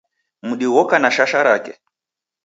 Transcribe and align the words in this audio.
Mdi 0.43 0.65
ghoka 0.73 0.97
na 0.99 1.09
shasha 1.15 1.41
rake. 1.47 1.73